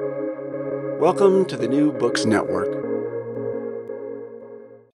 [0.00, 2.74] Welcome to the New Books Network.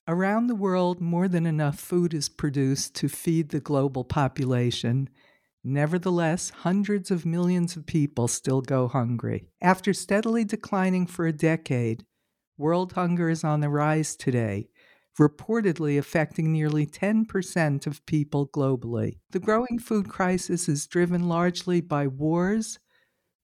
[0.07, 5.08] Around the world, more than enough food is produced to feed the global population.
[5.65, 9.46] Nevertheless, hundreds of millions of people still go hungry.
[9.62, 12.05] After steadily declining for a decade,
[12.59, 14.69] world hunger is on the rise today,
[15.19, 19.21] reportedly affecting nearly 10% of people globally.
[19.30, 22.79] The growing food crisis is driven largely by wars,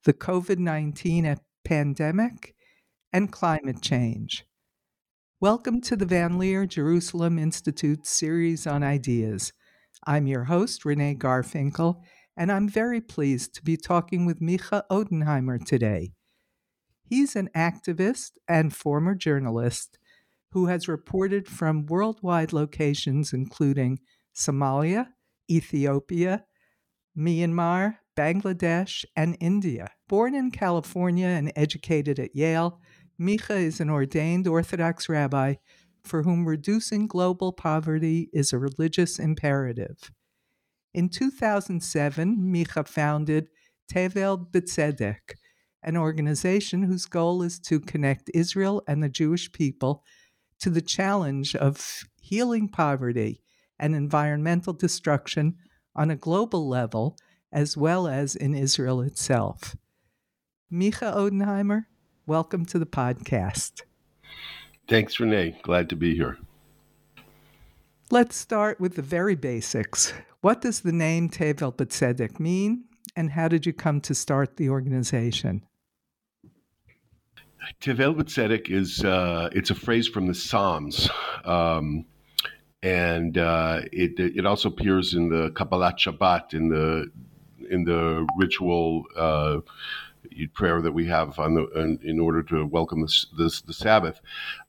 [0.05, 1.25] the COVID 19
[1.67, 2.55] pandemic,
[3.13, 4.45] and climate change.
[5.41, 9.53] Welcome to the Van Leer Jerusalem Institute series on ideas.
[10.07, 11.97] I'm your host, Renee Garfinkel,
[12.37, 16.13] and I'm very pleased to be talking with Micha Odenheimer today.
[17.03, 19.99] He's an activist and former journalist
[20.53, 23.99] who has reported from worldwide locations including
[24.33, 25.09] Somalia,
[25.51, 26.45] Ethiopia,
[27.19, 29.91] Myanmar, Bangladesh, and India.
[30.09, 32.81] Born in California and educated at Yale,
[33.21, 35.55] Micha is an ordained Orthodox rabbi
[36.05, 40.13] for whom reducing global poverty is a religious imperative.
[40.95, 43.49] In 2007, Micha founded
[43.93, 45.35] Tevel B'Tzedek,
[45.83, 50.05] an organization whose goal is to connect Israel and the Jewish people
[50.61, 53.43] to the challenge of healing poverty
[53.77, 55.57] and environmental destruction
[55.97, 57.17] on a global level
[57.51, 59.75] as well as in Israel itself.
[60.73, 61.85] Micha Odenheimer,
[62.27, 63.83] welcome to the podcast.
[64.89, 65.57] Thanks, Renee.
[65.63, 66.39] Glad to be here.
[68.11, 70.13] Let's start with the very basics.
[70.41, 74.69] What does the name Tevel B'Tzedek mean, and how did you come to start the
[74.69, 75.63] organization?
[77.81, 81.09] Tevel B'Tzedek is uh, it's a phrase from the Psalms,
[81.45, 82.05] um,
[82.83, 87.11] and uh, it it also appears in the Kabbalat Shabbat in the
[87.71, 89.59] in the ritual uh,
[90.55, 94.21] prayer that we have on the in, in order to welcome this, this the Sabbath,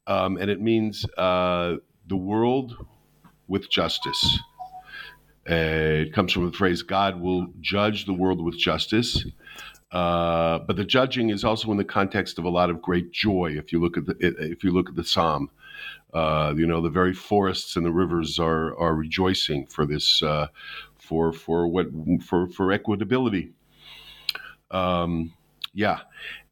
[0.08, 1.76] um, and it means uh,
[2.08, 2.76] the world
[3.48, 4.40] with justice.
[5.50, 9.26] Uh, it comes from the phrase "God will judge the world with justice."
[9.92, 13.54] Uh, but the judging is also in the context of a lot of great joy.
[13.58, 15.50] If you look at the if you look at the psalm,
[16.14, 20.48] uh, you know the very forests and the rivers are are rejoicing for this uh,
[20.98, 21.88] for for what
[22.22, 23.52] for for equitability.
[24.72, 25.34] Um,
[25.78, 26.00] yeah,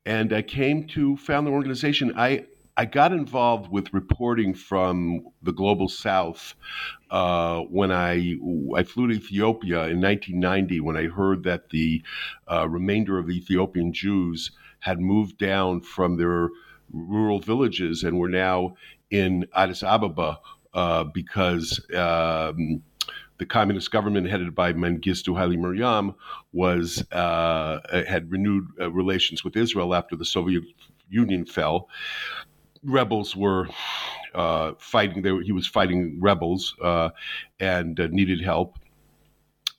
[0.05, 2.13] and I came to found the organization.
[2.15, 2.45] I
[2.77, 6.53] I got involved with reporting from the global south
[7.09, 8.35] uh, when I
[8.77, 12.03] I flew to Ethiopia in 1990 when I heard that the
[12.47, 16.49] uh, remainder of the Ethiopian Jews had moved down from their
[16.91, 18.75] rural villages and were now
[19.09, 20.37] in Addis Ababa
[20.75, 21.83] uh, because.
[21.95, 22.83] Um,
[23.37, 26.15] the communist government headed by Mengistu Haile Mariam
[26.53, 30.63] was uh, had renewed uh, relations with Israel after the Soviet
[31.09, 31.89] Union fell,
[32.83, 33.67] rebels were
[34.33, 35.21] uh, fighting.
[35.21, 37.09] They were, he was fighting rebels uh,
[37.59, 38.77] and uh, needed help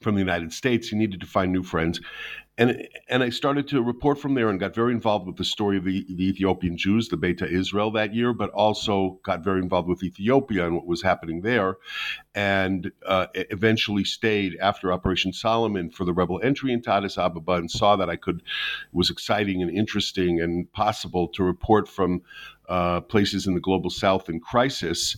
[0.03, 0.89] from the United States.
[0.89, 2.01] He needed to find new friends,
[2.59, 5.77] and and I started to report from there and got very involved with the story
[5.77, 9.89] of the, the Ethiopian Jews, the Beta Israel that year, but also got very involved
[9.89, 11.77] with Ethiopia and what was happening there,
[12.35, 17.71] and uh, eventually stayed after Operation Solomon for the rebel entry into Addis Ababa and
[17.71, 18.43] saw that I could
[18.93, 22.23] was exciting and interesting and possible to report from
[22.69, 25.17] uh, places in the global South in crisis.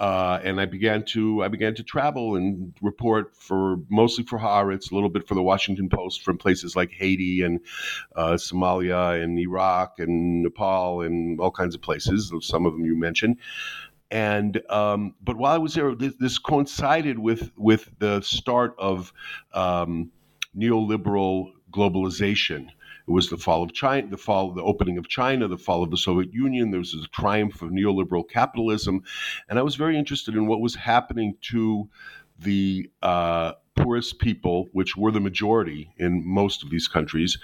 [0.00, 4.90] Uh, and I began to I began to travel and report for mostly for Haaretz,
[4.90, 7.60] a little bit for the Washington Post from places like Haiti and
[8.16, 12.32] uh, Somalia and Iraq and Nepal and all kinds of places.
[12.40, 13.38] Some of them you mentioned.
[14.10, 19.12] And um, but while I was there, this, this, coincided with with the start of
[19.52, 20.10] um,
[20.56, 22.68] neoliberal globalization.
[23.06, 25.90] It was the fall of China, the fall, the opening of China, the fall of
[25.90, 26.70] the Soviet Union.
[26.70, 29.02] There was a triumph of neoliberal capitalism,
[29.48, 31.88] and I was very interested in what was happening to
[32.38, 37.38] the uh, poorest people, which were the majority in most of these countries,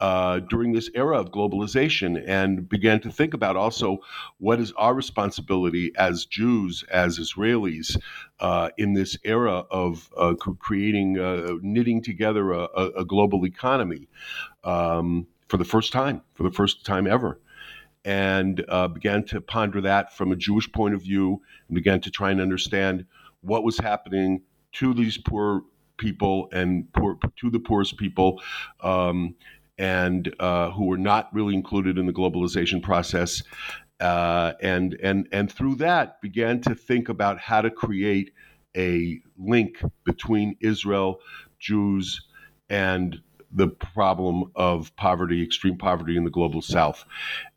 [0.00, 3.98] uh, during this era of globalization and began to think about also
[4.38, 7.96] what is our responsibility as Jews, as Israelis,
[8.40, 12.64] uh, in this era of uh, creating, uh, knitting together a,
[12.98, 14.08] a global economy
[14.62, 17.40] um, for the first time, for the first time ever.
[18.04, 22.10] And uh, began to ponder that from a Jewish point of view and began to
[22.10, 23.04] try and understand
[23.40, 24.42] what was happening
[24.72, 25.62] to these poor
[25.98, 28.40] people and poor, to the poorest people
[28.82, 29.34] um,
[29.76, 33.42] and uh, who were not really included in the globalization process.
[34.00, 38.32] Uh, and and and through that began to think about how to create
[38.76, 41.20] a link between Israel,
[41.58, 42.20] Jews,
[42.70, 47.04] and the problem of poverty, extreme poverty in the global south.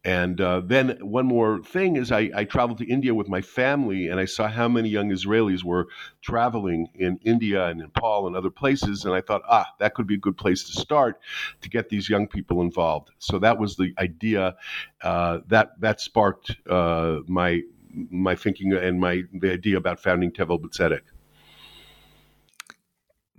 [0.04, 4.08] And uh, then one more thing is I, I, traveled to India with my family
[4.08, 5.90] and I saw how many young Israelis were
[6.22, 9.06] traveling in India and in Nepal and other places.
[9.06, 11.20] And I thought, ah, that could be a good place to start
[11.62, 13.12] to get these young people involved.
[13.20, 14.56] So that was the idea
[15.04, 17.62] uh, that that sparked uh, my
[17.94, 21.02] my thinking and my the idea about founding Tevel B'Tzedek.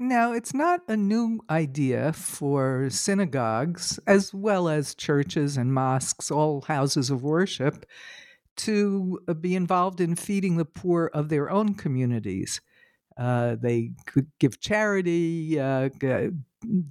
[0.02, 6.62] Now, it's not a new idea for synagogues, as well as churches and mosques, all
[6.62, 7.86] houses of worship,
[8.56, 12.60] to uh, be involved in feeding the poor of their own communities.
[13.16, 15.88] Uh, they could give charity, uh,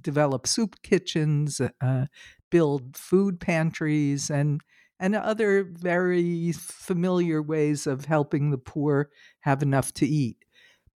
[0.00, 2.06] develop soup kitchens, uh,
[2.50, 4.62] build food pantries, and
[4.98, 9.10] and other very familiar ways of helping the poor
[9.40, 10.38] have enough to eat.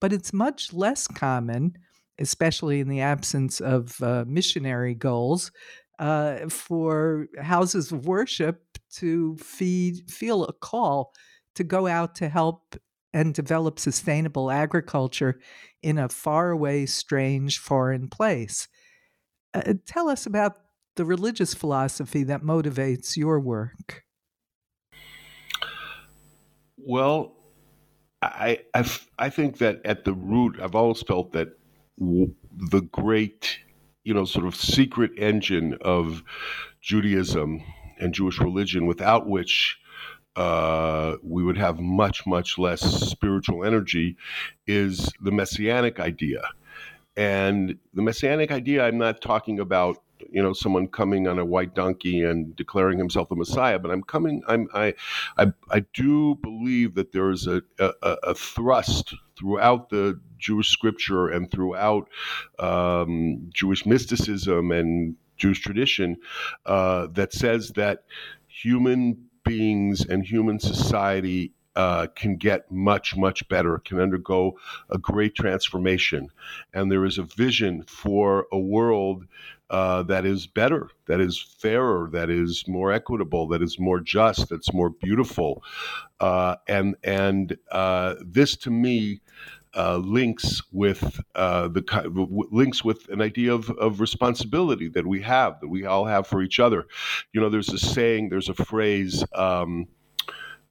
[0.00, 1.76] But it's much less common
[2.18, 5.50] especially in the absence of uh, missionary goals,
[5.98, 11.12] uh, for houses of worship to feed, feel a call
[11.54, 12.76] to go out to help
[13.14, 15.40] and develop sustainable agriculture
[15.82, 18.68] in a faraway, strange, foreign place.
[19.54, 20.56] Uh, tell us about
[20.96, 24.04] the religious philosophy that motivates your work.
[26.76, 27.36] Well,
[28.20, 31.58] I, I, I think that at the root, I've always felt that
[31.98, 33.58] the great,
[34.04, 36.22] you know, sort of secret engine of
[36.80, 37.62] Judaism
[37.98, 39.78] and Jewish religion, without which
[40.36, 44.16] uh, we would have much, much less spiritual energy,
[44.66, 46.42] is the messianic idea.
[47.16, 49.96] And the messianic idea, I'm not talking about
[50.30, 53.78] you know someone coming on a white donkey and declaring himself the Messiah.
[53.78, 54.42] But I'm coming.
[54.48, 54.94] I'm I
[55.36, 61.28] I, I do believe that there is a, a, a thrust throughout the Jewish scripture
[61.28, 62.08] and throughout
[62.58, 66.16] um, Jewish mysticism and Jewish tradition
[66.64, 68.04] uh, that says that
[68.48, 74.58] human beings and human society uh, can get much, much better, can undergo
[74.90, 76.28] a great transformation.
[76.74, 79.26] And there is a vision for a world
[79.68, 84.48] uh, that is better, that is fairer, that is more equitable, that is more just,
[84.48, 85.62] that's more beautiful.
[86.20, 89.20] Uh, and and uh, this to me
[89.74, 91.82] uh, links with uh, the
[92.50, 96.42] links with an idea of, of responsibility that we have, that we all have for
[96.42, 96.86] each other.
[97.32, 99.24] You know, there's a saying, there's a phrase.
[99.34, 99.88] Um,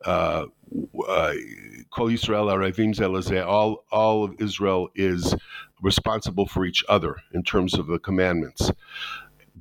[0.04, 0.46] uh,
[1.92, 5.36] Kol Yisrael all, all of Israel is
[5.82, 8.72] responsible for each other in terms of the commandments.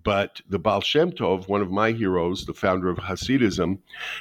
[0.02, 3.78] But the Baal Shem Tov, one of my heroes, the founder of Hasidism,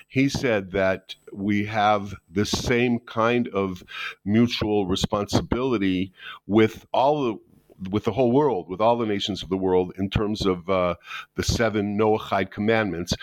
[0.08, 3.84] he said that we have the same kind of
[4.24, 6.14] mutual responsibility
[6.48, 7.40] with all the
[7.90, 10.96] with the whole world, with all the nations of the world, in terms of uh,
[11.36, 13.14] the seven Noahide commandments,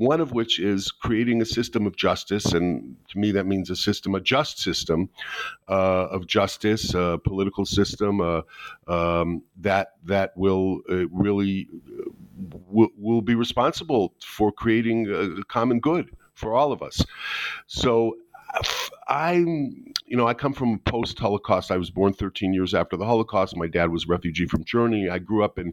[0.00, 2.46] one of which is creating a system of justice.
[2.54, 5.10] And to me, that means a system, a just system
[5.68, 8.40] uh, of justice, a political system uh,
[8.88, 12.10] um, that, that will uh, really uh,
[12.66, 17.04] will, will be responsible for creating a common good for all of us.
[17.66, 18.16] So
[19.10, 21.72] I'm, you know, I come from post Holocaust.
[21.72, 23.56] I was born 13 years after the Holocaust.
[23.56, 25.08] My dad was refugee from Germany.
[25.08, 25.72] I grew up in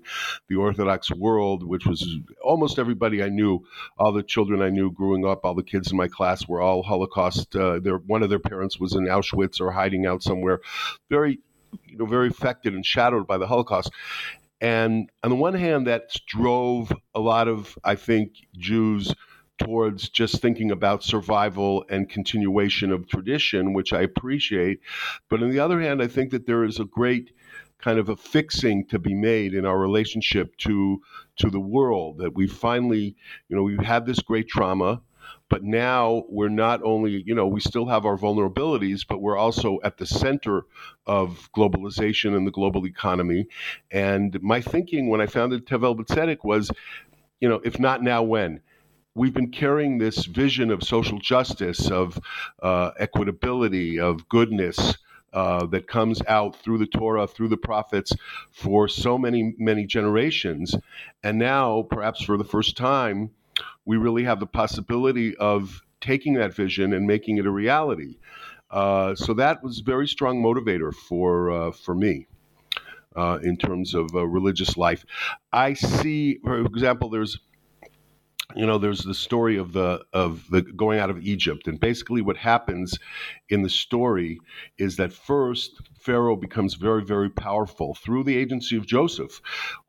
[0.50, 3.63] the Orthodox world, which was almost everybody I knew.
[4.00, 6.81] All the children I knew growing up, all the kids in my class were all
[6.81, 7.56] Holocaust.
[7.56, 10.61] Uh, their one of their parents was in Auschwitz or hiding out somewhere.
[11.07, 11.40] Very,
[11.85, 13.92] you know, very affected and shadowed by the Holocaust.
[14.59, 19.14] And on the one hand, that drove a lot of, I think, Jews
[19.57, 24.80] towards just thinking about survival and continuation of tradition, which I appreciate.
[25.30, 27.31] But on the other hand, I think that there is a great
[27.80, 31.02] kind of a fixing to be made in our relationship to
[31.37, 33.16] to the world that we finally
[33.49, 34.99] you know we've had this great trauma
[35.49, 39.80] but now we're not only you know we still have our vulnerabilities but we're also
[39.83, 40.66] at the center
[41.06, 43.47] of globalization and the global economy
[43.92, 46.71] and my thinking when i founded tevel b'tzedek was
[47.40, 48.59] you know if not now when
[49.18, 52.19] we've been carrying this vision of social justice, of
[52.62, 54.97] uh, equitability, of goodness.
[55.33, 58.14] Uh, that comes out through the Torah, through the prophets,
[58.50, 60.74] for so many, many generations.
[61.21, 63.31] And now, perhaps for the first time,
[63.86, 68.16] we really have the possibility of taking that vision and making it a reality.
[68.71, 72.26] Uh, so that was a very strong motivator for uh, for me.
[73.16, 75.04] Uh, in terms of uh, religious life,
[75.52, 77.40] I see, for example, there's
[78.57, 81.68] you know there's the story of the of the going out of egypt.
[81.68, 82.97] And basically what happens
[83.49, 84.40] in the story
[84.78, 89.42] is that first pharaoh becomes very very powerful through the agency of joseph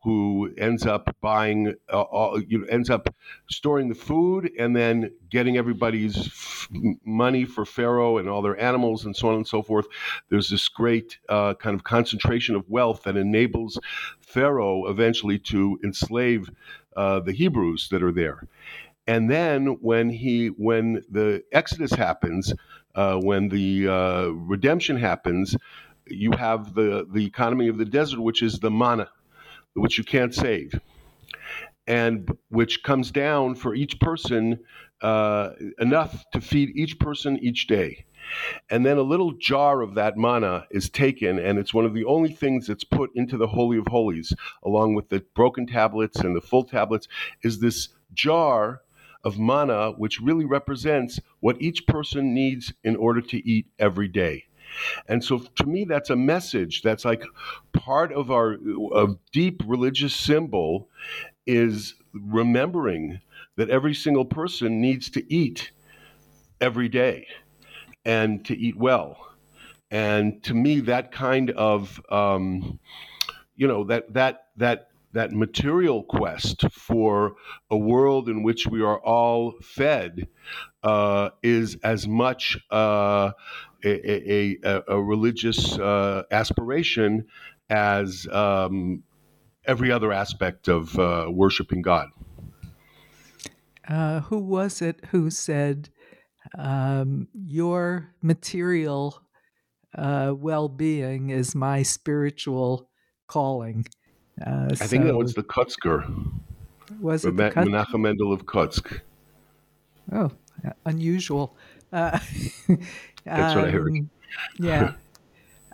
[0.03, 3.15] who ends up buying uh, all, you know ends up
[3.51, 6.69] storing the food and then getting everybody's f-
[7.05, 9.87] money for pharaoh and all their animals and so on and so forth.
[10.31, 13.79] There's this great uh, kind of concentration of wealth that enables
[14.21, 16.51] pharaoh eventually to enslave
[16.99, 18.49] uh, the Hebrews that are there.
[19.07, 22.53] And then when he when the Exodus happens,
[22.95, 25.57] uh, when the uh, redemption happens,
[26.07, 29.09] you have the the economy of the desert, which is the manna,
[29.75, 30.79] which you can't save,
[31.87, 34.59] and which comes down for each person
[35.01, 38.05] uh, enough to feed each person each day.
[38.71, 42.05] And then a little jar of that manna is taken, and it's one of the
[42.05, 46.37] only things that's put into the Holy of Holies, along with the broken tablets and
[46.37, 47.09] the full tablets,
[47.43, 48.83] is this jar
[49.25, 54.45] of manna, which really represents what each person needs in order to eat every day.
[55.09, 57.25] And so to me, that's a message that's like
[57.73, 58.59] part of our
[58.95, 60.89] a deep religious symbol
[61.47, 63.21] is remembering
[63.57, 65.71] that every single person needs to eat
[66.61, 67.27] every day
[68.05, 69.17] and to eat well.
[69.91, 72.79] And to me, that kind of, um,
[73.57, 77.37] you know, that that that that material quest for
[77.71, 80.29] a world in which we are all fed
[80.83, 83.33] uh, is as much uh,
[83.85, 87.27] a, a, a, religious uh, aspiration
[87.71, 89.03] as um,
[89.65, 92.09] every other aspect of uh, worshiping God.
[93.89, 95.89] Uh, who was it who said
[96.57, 99.21] um, your material
[99.97, 102.89] uh, well being is my spiritual
[103.27, 103.87] calling.
[104.45, 106.31] Uh, I so, think that was the Kotzker.
[107.01, 109.01] Was it Ma- Kut- Menachem Mendel of Kotsk?
[110.13, 110.31] Oh,
[110.85, 111.57] unusual.
[111.93, 112.19] Uh,
[113.25, 113.93] That's what I heard.
[113.93, 114.11] Um,
[114.59, 114.93] yeah.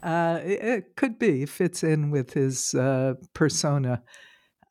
[0.02, 1.46] Uh, it, it, could be.
[1.46, 4.02] fits in with his uh, persona.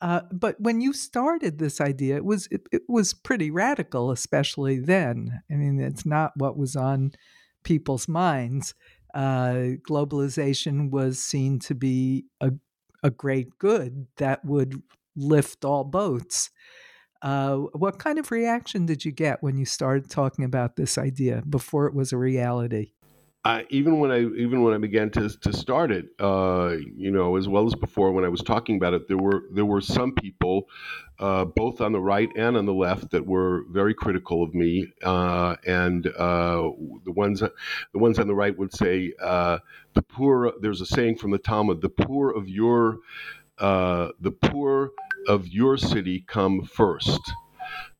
[0.04, 4.78] Uh, but when you started this idea, it was it, it, was pretty radical, especially
[4.78, 5.42] then.
[5.50, 7.14] I mean, it's not what was on
[7.64, 8.76] people's minds.
[9.14, 12.52] Uh, globalization was seen to be a
[13.02, 14.82] a great good that would
[15.16, 16.52] lift all boats.
[17.22, 21.42] Uh, what kind of reaction did you get when you started talking about this idea
[21.50, 22.92] before it was a reality?
[23.46, 27.36] I, even when I even when I began to to start it, uh, you know,
[27.36, 30.14] as well as before when I was talking about it, there were there were some
[30.14, 30.70] people,
[31.20, 34.88] uh, both on the right and on the left, that were very critical of me,
[35.04, 36.72] uh, and uh,
[37.04, 39.60] the ones the ones on the right would say uh,
[39.94, 40.54] the poor.
[40.62, 43.00] There's a saying from the Talmud: the poor of your
[43.60, 44.92] uh, the poor
[45.28, 47.20] of your city come first,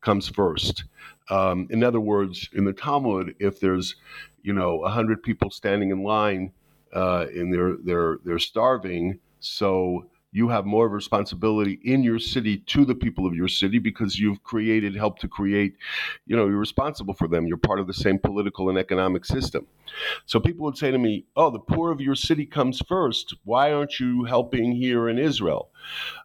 [0.02, 0.86] comes first.
[1.30, 3.96] Um, in other words, in the Talmud, if there's
[4.44, 6.52] you know, a hundred people standing in line,
[6.94, 9.20] uh, and they're they're they're starving.
[9.40, 13.48] So you have more of a responsibility in your city to the people of your
[13.48, 15.76] city because you've created, helped to create,
[16.26, 17.46] you know, you're responsible for them.
[17.46, 19.68] You're part of the same political and economic system.
[20.26, 23.36] So people would say to me, Oh, the poor of your city comes first.
[23.44, 25.70] Why aren't you helping here in Israel?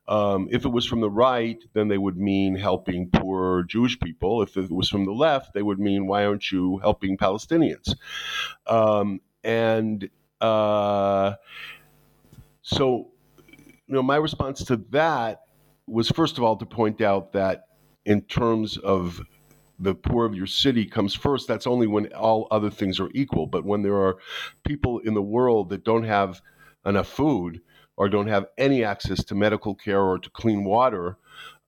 [0.09, 4.41] Um, if it was from the right, then they would mean helping poor Jewish people.
[4.41, 7.95] If it was from the left, they would mean, Why aren't you helping Palestinians?
[8.67, 10.09] Um, and
[10.41, 11.35] uh,
[12.63, 13.09] so
[13.89, 15.41] you know, my response to that
[15.87, 17.65] was first of all to point out that
[18.05, 19.21] in terms of
[19.79, 23.47] the poor of your city comes first, that's only when all other things are equal.
[23.47, 24.19] But when there are
[24.65, 26.43] people in the world that don't have
[26.85, 27.61] enough food
[27.97, 31.17] or don't have any access to medical care or to clean water,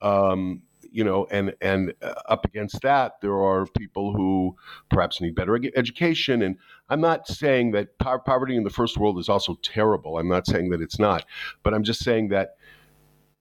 [0.03, 0.63] um,
[0.93, 4.57] you know, and and uh, up against that, there are people who
[4.89, 6.43] perhaps need better education.
[6.43, 6.57] And
[6.89, 10.19] I'm not saying that poverty in the first world is also terrible.
[10.19, 11.25] I'm not saying that it's not,
[11.63, 12.57] but I'm just saying that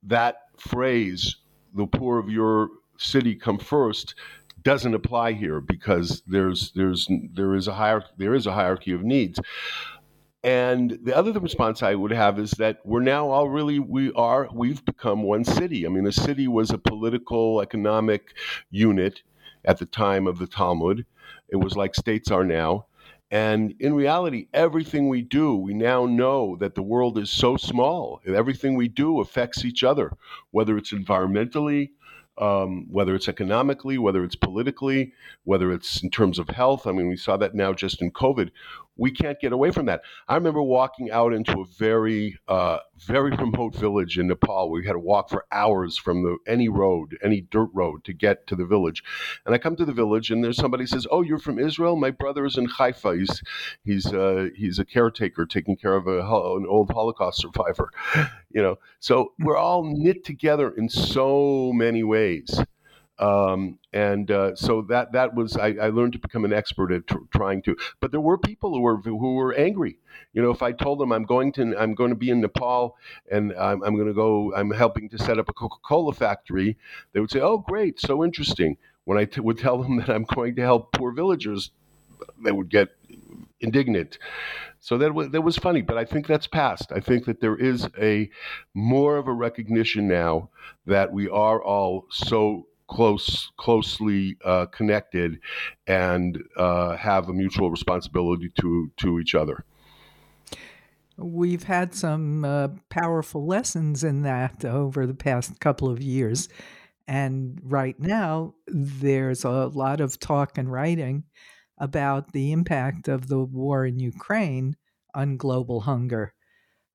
[0.04, 1.38] that phrase,
[1.74, 4.16] "the poor of your city come first,
[4.64, 9.04] doesn't apply here because there's there's there is a higher there is a hierarchy of
[9.04, 9.40] needs.
[10.44, 14.48] And the other response I would have is that we're now all really we are
[14.54, 15.86] we've become one city.
[15.86, 18.34] I mean, the city was a political economic
[18.72, 19.22] unit
[19.66, 21.06] at the time of the Talmud.
[21.50, 22.86] It was like states are now.
[23.32, 28.22] And in reality, everything we do, we now know that the world is so small.
[28.26, 30.14] Everything we do affects each other,
[30.50, 31.92] whether it's environmentally,
[32.40, 36.88] um, whether it's economically, whether it's politically, whether it's in terms of health.
[36.88, 38.50] I mean, we saw that now just in COVID
[39.00, 40.02] we can't get away from that.
[40.28, 44.70] I remember walking out into a very, uh, very remote village in Nepal.
[44.70, 48.46] We had to walk for hours from the any road, any dirt road, to get
[48.48, 49.04] to the village.
[49.46, 51.96] And I come to the village, and there's somebody says, "Oh, you're from Israel?
[51.96, 53.16] My brother is in Haifa.
[53.16, 53.42] He's
[53.84, 57.92] he's uh, he's a caretaker, taking care of a, an old Holocaust survivor."
[58.52, 62.60] You know, so we're all knit together in so many ways.
[63.20, 67.06] Um, and uh, so that that was I, I, learned to become an expert at
[67.06, 67.76] tr- trying to.
[68.00, 70.00] But there were people who were who were angry.
[70.32, 72.96] You know, if I told them I'm going to I'm going to be in Nepal
[73.30, 76.78] and I'm, I'm going to go I'm helping to set up a Coca-Cola factory,
[77.12, 80.24] they would say, "Oh, great, so interesting." When I t- would tell them that I'm
[80.24, 81.72] going to help poor villagers,
[82.44, 82.90] they would get
[83.60, 84.18] indignant.
[84.80, 86.92] So that was, that was funny, but I think that's past.
[86.92, 88.30] I think that there is a
[88.74, 90.50] more of a recognition now
[90.86, 95.40] that we are all so close, closely uh, connected,
[95.88, 99.64] and uh, have a mutual responsibility to to each other.
[101.18, 106.48] We've had some uh, powerful lessons in that over the past couple of years.
[107.08, 111.24] And right now, there's a lot of talk and writing
[111.78, 114.76] about the impact of the war in Ukraine
[115.14, 116.34] on global hunger.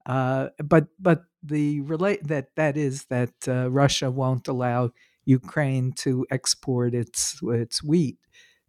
[0.07, 4.91] Uh, but but the relate that that is that uh, Russia won't allow
[5.25, 8.19] Ukraine to export its its wheat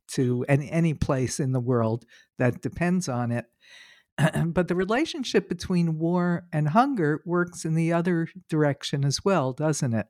[0.07, 2.05] to any, any place in the world
[2.38, 3.45] that depends on it.
[4.45, 9.93] but the relationship between war and hunger works in the other direction as well, doesn't
[9.93, 10.07] it?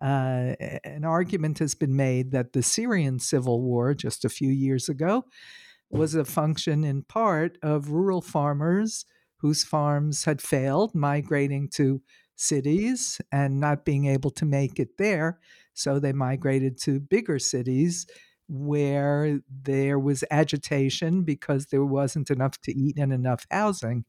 [0.00, 4.88] Uh, an argument has been made that the Syrian civil war just a few years
[4.88, 5.24] ago
[5.90, 9.04] was a function in part of rural farmers
[9.36, 12.00] whose farms had failed, migrating to
[12.36, 15.38] cities and not being able to make it there.
[15.74, 18.06] So they migrated to bigger cities
[18.48, 24.04] where there was agitation because there wasn't enough to eat and enough housing.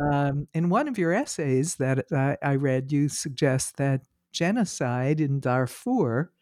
[0.00, 4.02] Um, in one of your essays that I, I read, you suggest that
[4.32, 6.32] genocide in Darfur,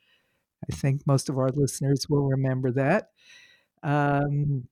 [0.71, 3.11] I think most of our listeners will remember that,
[3.83, 4.69] um,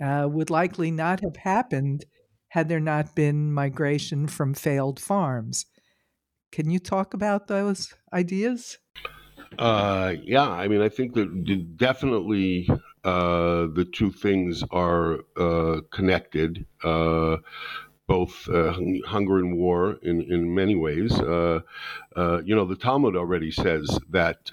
[0.00, 2.04] uh, would likely not have happened
[2.48, 5.66] had there not been migration from failed farms.
[6.50, 8.78] Can you talk about those ideas?
[9.58, 12.68] Uh, yeah, I mean, I think that definitely
[13.04, 17.38] uh, the two things are uh, connected, uh,
[18.06, 18.72] both uh,
[19.06, 21.18] hunger and war in, in many ways.
[21.18, 21.60] Uh,
[22.44, 24.50] you know, the Talmud already says that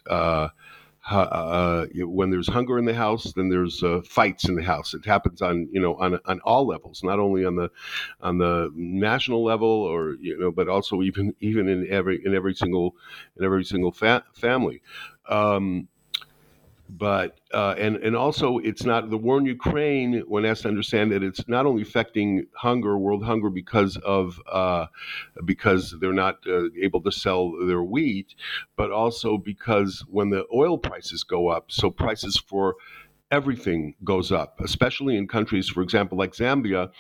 [1.12, 4.94] uh, when there's hunger in the house, then there's uh, fights in the house.
[4.94, 7.70] It happens on you know on on all levels, not only on the
[8.22, 12.56] on the national level or you know, but also even even in every in every
[12.56, 12.96] single
[13.38, 14.82] in every single fa- family.
[15.30, 15.88] Um,
[16.90, 20.20] but uh, and and also it's not the war in Ukraine.
[20.28, 24.86] One has to understand that it's not only affecting hunger, world hunger, because of uh,
[25.46, 28.36] because they're not uh, able to sell their wheat,
[28.76, 32.76] but also because when the oil prices go up, so prices for
[33.32, 36.92] everything goes up, especially in countries, for example, like Zambia.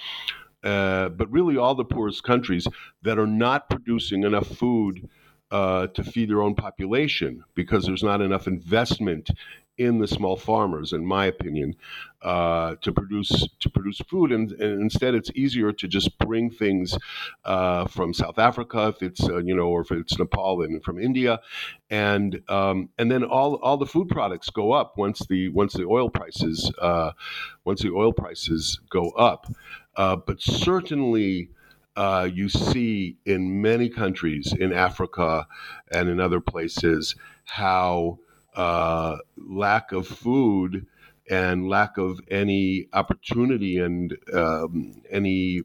[0.63, 2.67] Uh, but really, all the poorest countries
[3.03, 5.07] that are not producing enough food
[5.51, 9.29] uh, to feed their own population because there's not enough investment
[9.77, 11.75] in the small farmers, in my opinion,
[12.21, 16.97] uh, to produce to produce food, and, and, instead it's easier to just bring things
[17.43, 20.99] uh, from South Africa, if it's uh, you know, or if it's Nepal and from
[20.99, 21.39] India,
[21.89, 25.85] and um, and then all all the food products go up once the once the
[25.85, 27.11] oil prices uh,
[27.65, 29.51] once the oil prices go up,
[29.95, 31.49] uh, but certainly.
[31.97, 35.47] Uh, you see in many countries in Africa
[35.93, 38.19] and in other places how
[38.55, 40.85] uh, lack of food
[41.29, 45.61] and lack of any opportunity and um, any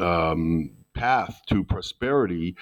[0.00, 2.56] um, path to prosperity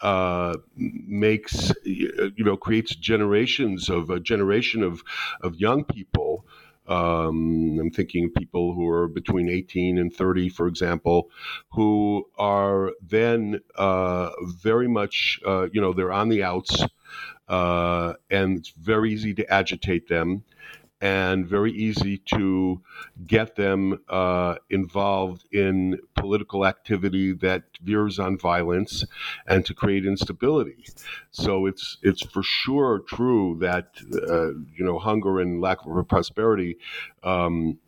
[0.00, 5.02] uh, makes you know creates generations of a generation of
[5.42, 6.46] of young people.
[6.88, 11.30] Um, I'm thinking of people who are between 18 and 30, for example,
[11.72, 16.84] who are then uh, very much, uh, you know, they're on the outs
[17.48, 20.44] uh, and it's very easy to agitate them
[21.00, 22.80] and very easy to
[23.26, 29.04] get them uh, involved in political activity that veers on violence
[29.46, 30.84] and to create instability.
[31.30, 33.90] So it's it's for sure true that
[34.28, 36.78] uh, you know hunger and lack of prosperity
[37.22, 37.78] um,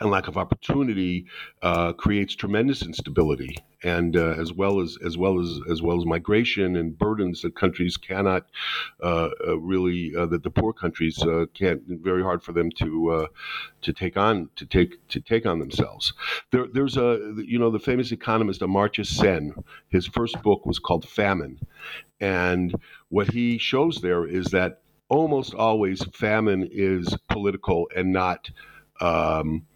[0.00, 1.26] and lack of opportunity
[1.62, 6.06] uh, creates tremendous instability, and uh, as well as as well as as well as
[6.06, 8.46] migration and burdens that countries cannot
[9.02, 13.28] uh, uh really uh, that the poor countries uh, can't very hard for them to
[13.82, 16.14] to take on to take to take on themselves.
[16.50, 19.52] There, there's a you know the famous economist Amartya Sen.
[19.88, 21.60] His first book was called Famine,
[22.20, 22.74] and
[23.10, 28.50] what he shows there is that almost always famine is political and not.
[29.02, 29.66] Um,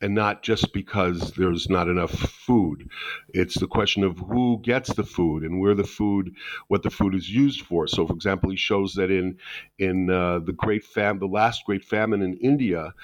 [0.00, 2.88] and not just because there's not enough food.
[3.28, 6.34] It's the question of who gets the food and where the food,
[6.68, 7.86] what the food is used for.
[7.86, 9.38] So, for example, he shows that in
[9.78, 12.94] in uh, the great fam, the last great famine in India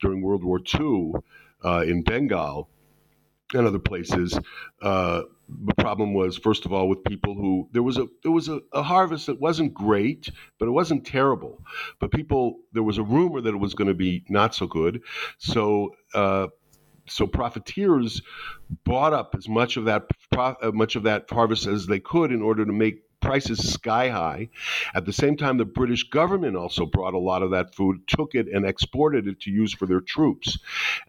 [0.00, 1.12] during World War II,
[1.64, 2.70] uh, in Bengal
[3.54, 4.38] and other places.
[4.82, 8.48] Uh, the problem was, first of all, with people who there was a there was
[8.48, 10.28] a, a, harvest that wasn't great,
[10.58, 11.62] but it wasn't terrible.
[12.00, 15.02] But people, there was a rumor that it was going to be not so good,
[15.38, 15.94] so.
[16.14, 16.48] Uh,
[17.08, 18.20] so profiteers
[18.82, 22.42] bought up as much of that uh, much of that harvest as they could in
[22.42, 24.48] order to make prices sky high.
[24.94, 28.34] At the same time, the British government also brought a lot of that food, took
[28.34, 30.58] it, and exported it to use for their troops.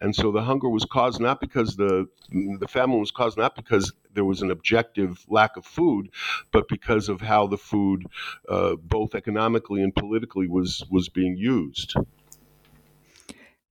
[0.00, 3.92] And so the hunger was caused not because the the famine was caused not because
[4.12, 6.10] there was an objective lack of food,
[6.52, 8.06] but because of how the food,
[8.48, 11.94] uh, both economically and politically, was was being used.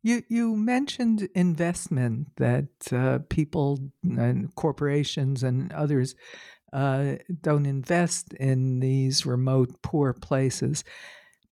[0.04, 6.16] You you mentioned investment that uh, people and corporations and others
[6.74, 10.84] uh, don't invest in these remote, poor places.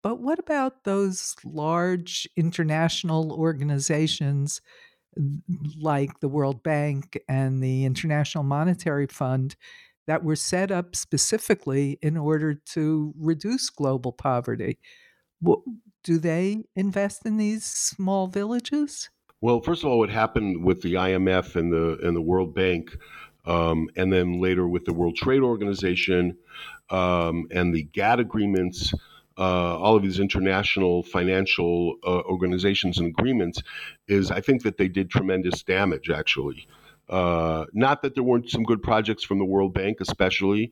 [0.01, 4.62] But what about those large international organizations
[5.80, 9.56] like the World Bank and the International Monetary Fund
[10.08, 14.78] that were set up specifically in order to reduce global poverty?
[16.04, 19.10] Do they invest in these small villages?
[19.41, 22.95] Well, first of all, what happened with the IMF and the and the World Bank
[23.45, 26.38] um, and then later with the World Trade Organization
[26.89, 28.93] um, and the GATT agreements.
[29.38, 33.62] Uh, all of these international financial uh, organizations and agreements
[34.08, 36.69] is I think that they did tremendous damage actually.
[37.10, 40.71] Uh, not that there weren't some good projects from the World Bank, especially,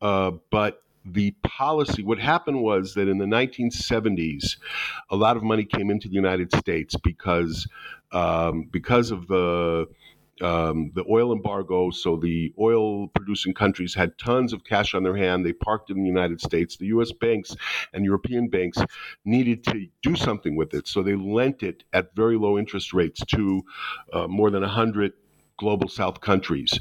[0.00, 4.56] uh, but the policy, what happened was that in the 1970s,
[5.10, 7.66] a lot of money came into the United States because
[8.12, 9.86] um, because of the
[10.40, 11.90] um, the oil embargo.
[11.90, 15.44] So the oil producing countries had tons of cash on their hand.
[15.44, 16.76] They parked in the United States.
[16.76, 17.12] The U.S.
[17.12, 17.56] banks
[17.92, 18.78] and European banks
[19.24, 20.88] needed to do something with it.
[20.88, 23.62] So they lent it at very low interest rates to
[24.12, 25.12] uh, more than 100
[25.56, 26.78] global South countries.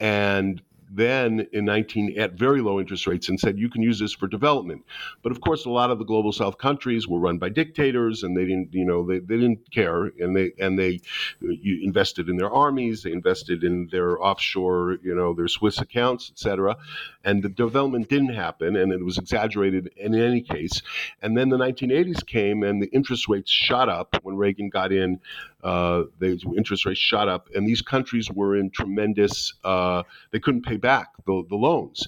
[0.00, 4.12] And then in 19 at very low interest rates and said you can use this
[4.12, 4.84] for development.
[5.22, 8.36] But of course a lot of the global south countries were run by dictators and
[8.36, 11.00] they didn't you know they, they didn't care and they and they
[11.40, 16.76] invested in their armies they invested in their offshore you know their swiss accounts etc
[17.24, 20.82] and the development didn't happen and it was exaggerated in any case.
[21.20, 24.16] And then the 1980s came and the interest rates shot up.
[24.22, 25.20] When reagan got in
[25.62, 29.54] uh, the interest rates shot up, and these countries were in tremendous.
[29.64, 32.06] Uh, they couldn't pay back the, the loans,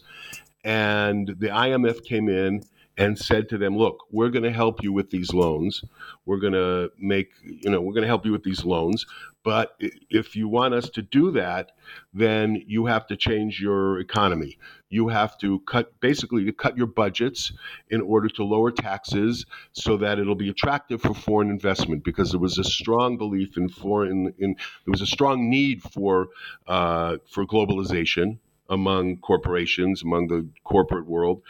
[0.64, 2.62] and the IMF came in
[3.00, 5.83] and said to them, "Look, we're going to help you with these loans.
[6.26, 9.06] We're going to make, you know, we're going to help you with these loans.
[9.42, 9.74] But
[10.11, 11.72] if you want us to do that,
[12.12, 14.59] then you have to change your economy.
[14.90, 17.52] You have to cut, basically, to cut your budgets
[17.88, 22.04] in order to lower taxes so that it'll be attractive for foreign investment.
[22.04, 26.28] Because there was a strong belief in foreign, in there was a strong need for
[26.66, 28.38] uh, for globalization."
[28.70, 31.42] Among corporations, among the corporate world,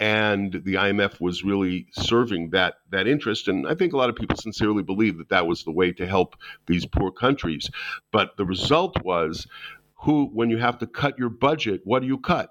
[0.00, 3.48] and the IMF was really serving that that interest.
[3.48, 6.06] And I think a lot of people sincerely believe that that was the way to
[6.06, 7.70] help these poor countries.
[8.12, 9.46] But the result was,
[10.02, 12.50] who when you have to cut your budget, what do you cut?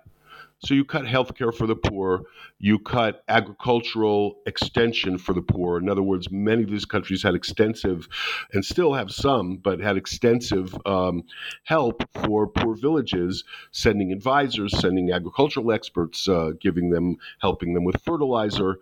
[0.63, 2.23] So you cut healthcare for the poor,
[2.57, 5.77] you cut agricultural extension for the poor.
[5.77, 8.07] In other words, many of these countries had extensive,
[8.53, 11.23] and still have some, but had extensive um,
[11.65, 18.01] help for poor villages, sending advisors, sending agricultural experts, uh, giving them, helping them with
[18.01, 18.79] fertilizer.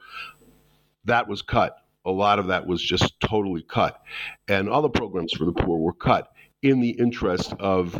[1.05, 1.77] That was cut.
[2.05, 3.99] A lot of that was just totally cut.
[4.47, 7.99] And all the programs for the poor were cut in the interest of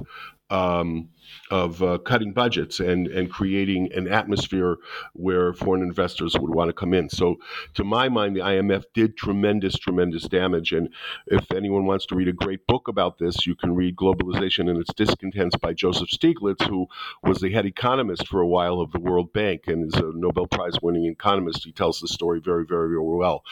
[0.52, 1.10] um,
[1.50, 4.78] of uh, cutting budgets and, and creating an atmosphere
[5.14, 7.10] where foreign investors would want to come in.
[7.10, 7.36] So,
[7.74, 10.72] to my mind, the IMF did tremendous, tremendous damage.
[10.72, 10.90] And
[11.28, 14.80] if anyone wants to read a great book about this, you can read Globalization and
[14.80, 16.88] Its Discontents by Joseph Stiglitz, who
[17.24, 20.48] was the head economist for a while of the World Bank and is a Nobel
[20.48, 21.64] Prize winning economist.
[21.64, 23.44] He tells the story very, very, very well.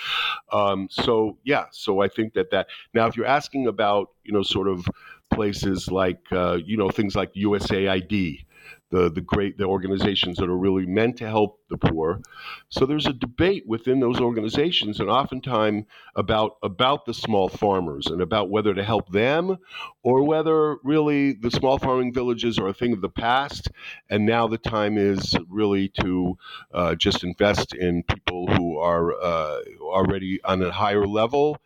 [0.51, 4.43] Um, so yeah, so I think that that now, if you're asking about you know
[4.43, 4.85] sort of
[5.31, 8.45] places like uh, you know things like USAID,
[8.91, 12.21] the the great the organizations that are really meant to help the poor.
[12.69, 18.21] So there's a debate within those organizations, and oftentimes about about the small farmers and
[18.21, 19.57] about whether to help them,
[20.03, 23.69] or whether really the small farming villages are a thing of the past,
[24.09, 26.37] and now the time is really to
[26.73, 31.57] uh, just invest in people who are uh, already on a higher level,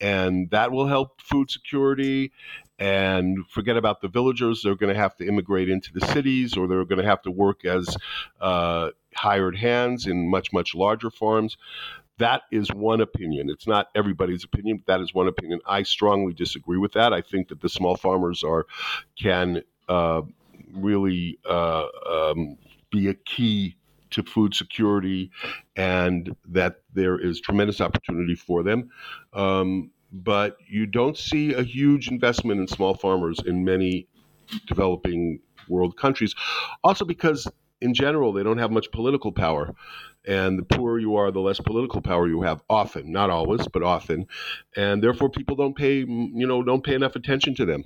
[0.00, 2.32] and that will help food security
[2.82, 4.62] and forget about the villagers.
[4.62, 7.30] They're going to have to immigrate into the cities or they're going to have to
[7.30, 7.96] work as
[8.40, 11.56] uh, hired hands in much, much larger farms.
[12.18, 13.50] That is one opinion.
[13.50, 15.60] It's not everybody's opinion, but that is one opinion.
[15.64, 17.12] I strongly disagree with that.
[17.12, 18.66] I think that the small farmers are
[19.16, 20.22] can uh,
[20.74, 22.58] really uh, um,
[22.90, 23.76] be a key
[24.10, 25.30] to food security
[25.76, 28.90] and that there is tremendous opportunity for them.
[29.32, 34.06] Um, but you don't see a huge investment in small farmers in many
[34.66, 36.34] developing world countries.
[36.84, 37.48] Also, because
[37.80, 39.74] in general, they don't have much political power.
[40.24, 42.62] And the poorer you are, the less political power you have.
[42.70, 44.28] Often, not always, but often,
[44.76, 47.82] and therefore people don't pay, you know, don't pay enough attention to them.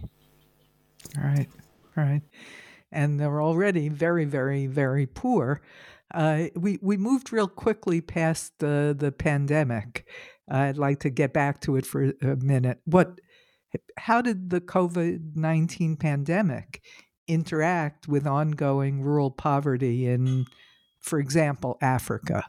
[1.17, 1.49] All right,
[1.97, 2.21] all right,
[2.93, 5.63] and they're already very, very, very poor.
[6.13, 10.07] Uh, we we moved real quickly past the the pandemic,
[10.49, 12.81] I'd like to get back to it for a minute.
[12.85, 13.21] What,
[13.99, 16.83] how did the COVID 19 pandemic
[17.27, 20.47] interact with ongoing rural poverty in,
[21.01, 22.45] for example, Africa?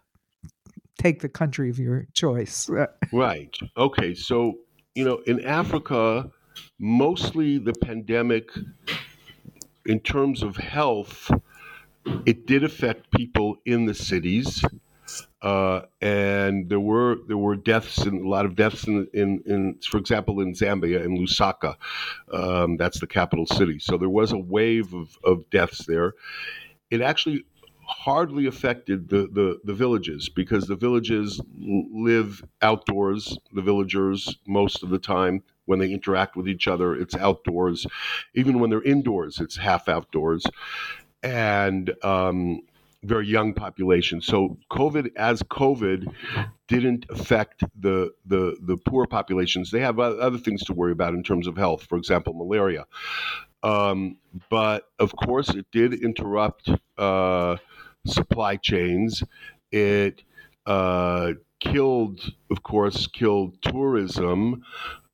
[0.99, 2.69] Take the country of your choice.
[3.13, 3.55] right.
[3.75, 4.13] Okay.
[4.13, 4.59] So,
[4.95, 6.29] you know, in Africa,
[6.79, 8.49] mostly the pandemic,
[9.85, 11.31] in terms of health,
[12.25, 14.63] it did affect people in the cities
[15.41, 19.79] uh, and there were there were deaths and a lot of deaths in, in, in
[19.87, 21.75] for example in Zambia in Lusaka,
[22.31, 23.79] um, that's the capital city.
[23.79, 26.13] So there was a wave of, of deaths there.
[26.89, 27.45] It actually
[27.87, 33.37] hardly affected the, the, the villages because the villages live outdoors.
[33.53, 37.85] The villagers most of the time when they interact with each other, it's outdoors.
[38.33, 40.45] Even when they're indoors, it's half outdoors.
[41.23, 42.61] And um,
[43.03, 44.21] very young population.
[44.21, 46.05] So COVID, as COVID,
[46.67, 49.71] didn't affect the the the poor populations.
[49.71, 51.83] They have other things to worry about in terms of health.
[51.83, 52.85] For example, malaria.
[53.63, 54.17] Um,
[54.49, 57.57] but of course, it did interrupt uh,
[58.05, 59.23] supply chains.
[59.71, 60.23] It
[60.65, 64.63] uh, killed, of course, killed tourism.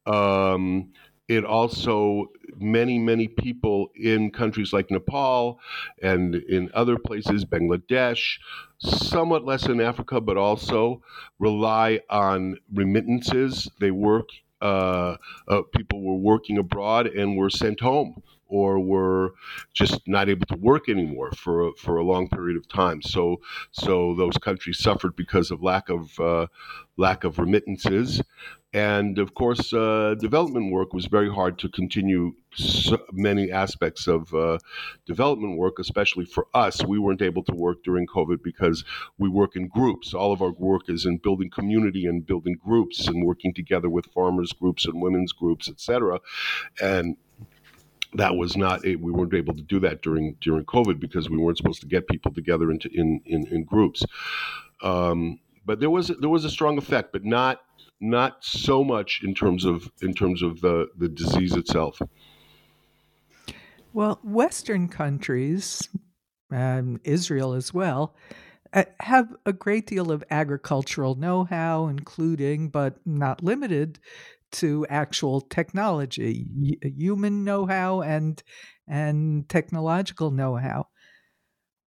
[0.06, 0.91] Um,
[1.27, 5.59] it also many many people in countries like Nepal
[6.01, 8.38] and in other places, Bangladesh,
[8.79, 11.01] somewhat less in Africa, but also
[11.39, 13.69] rely on remittances.
[13.79, 14.29] They work.
[14.62, 15.17] Uh,
[15.49, 19.33] uh, people were working abroad and were sent home or were
[19.73, 23.01] just not able to work anymore for a, for a long period of time.
[23.01, 26.47] So so those countries suffered because of lack of uh,
[26.97, 28.21] lack of remittances.
[28.73, 34.33] And of course, uh, development work was very hard to continue so many aspects of
[34.33, 34.57] uh,
[35.05, 36.83] development work, especially for us.
[36.83, 38.83] We weren't able to work during COVID because
[39.19, 40.15] we work in groups.
[40.15, 44.07] All of our work is in building community and building groups and working together with
[44.07, 46.19] farmers groups and women's groups, etc.
[46.81, 47.15] And
[48.15, 51.38] that was not a, we weren't able to do that during during COVID because we
[51.38, 54.03] weren't supposed to get people together into in in, in groups.
[54.81, 57.62] Um, but there was there was a strong effect, but not
[58.01, 61.99] not so much in terms of in terms of the the disease itself.
[63.93, 65.88] Well, Western countries,
[66.51, 68.15] um, Israel as well,
[68.73, 73.99] uh, have a great deal of agricultural know-how, including but not limited
[74.53, 76.47] to actual technology,
[76.82, 78.41] human know-how, and
[78.88, 80.88] and technological know-how.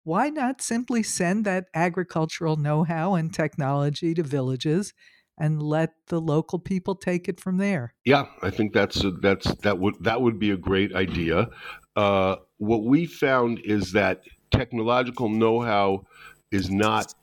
[0.03, 4.93] Why not simply send that agricultural know-how and technology to villages
[5.37, 7.93] and let the local people take it from there.
[8.05, 11.49] Yeah, I think that's a, that's that would that would be a great idea.
[11.95, 14.21] Uh, what we found is that
[14.51, 16.05] technological know-how
[16.51, 17.13] is not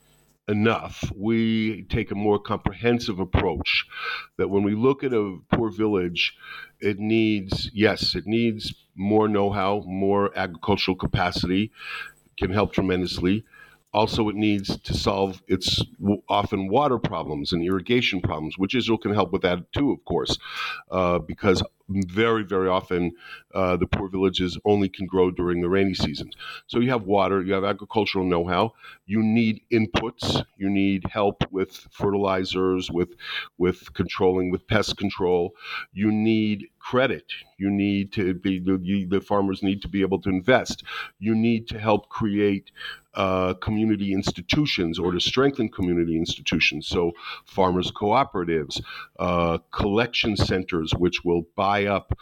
[0.48, 1.04] enough.
[1.14, 3.86] We take a more comprehensive approach.
[4.36, 6.34] That when we look at a poor village,
[6.80, 11.72] it needs yes, it needs more know-how, more agricultural capacity,
[12.38, 13.44] can help tremendously
[13.94, 15.82] also, it needs to solve its
[16.28, 20.38] often water problems and irrigation problems, which Israel can help with that too, of course,
[20.90, 23.12] uh, because very, very often
[23.54, 26.34] uh, the poor villages only can grow during the rainy seasons.
[26.66, 28.72] So you have water, you have agricultural know how,
[29.06, 33.10] you need inputs, you need help with fertilizers, with,
[33.58, 35.54] with controlling, with pest control,
[35.92, 37.26] you need credit,
[37.58, 40.82] you need to be, the, the farmers need to be able to invest,
[41.18, 42.70] you need to help create
[43.14, 46.86] uh, community institutions or to strengthen community institutions.
[46.88, 47.12] So,
[47.44, 48.80] farmers' cooperatives,
[49.18, 52.12] uh, collection centers, which will buy up